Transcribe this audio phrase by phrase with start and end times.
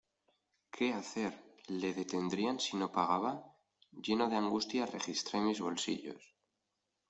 [0.75, 1.31] ¿Qué hacer?
[1.67, 3.33] ¿Le detendrían si no pagaba?
[4.05, 6.23] lleno de angustia registré mis bolsillos.